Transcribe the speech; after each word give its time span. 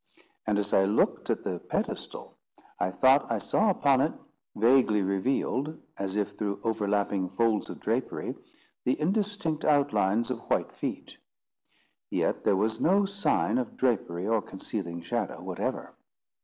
And 0.47 0.57
as 0.57 0.73
I 0.73 0.85
looked 0.85 1.29
at 1.29 1.43
the 1.43 1.59
pedestal, 1.59 2.35
I 2.79 2.89
thought 2.89 3.31
I 3.31 3.37
saw 3.37 3.69
upon 3.69 4.01
it, 4.01 4.13
vaguely 4.55 5.03
revealed 5.03 5.77
as 5.95 6.15
if 6.15 6.31
through 6.31 6.59
overlapping 6.63 7.29
folds 7.29 7.69
of 7.69 7.79
drapery, 7.79 8.33
the 8.83 8.99
indistinct 8.99 9.63
outlines 9.63 10.31
of 10.31 10.39
white 10.49 10.71
feet. 10.71 11.17
Yet 12.09 12.43
there 12.45 12.57
was 12.57 12.81
no 12.81 13.05
sign 13.05 13.59
of 13.59 13.77
drapery 13.77 14.27
or 14.27 14.41
concealing 14.41 15.03
shadow 15.03 15.39
whatever. 15.39 15.93